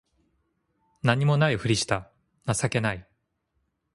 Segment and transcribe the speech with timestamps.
[1.03, 2.09] 何も無いふりした
[2.47, 3.07] 情けない